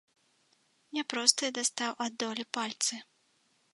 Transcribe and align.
Не 0.97 1.03
простыя 1.13 1.51
дастаў 1.57 1.91
ад 2.07 2.13
долі 2.25 2.45
пальцы. 2.59 2.93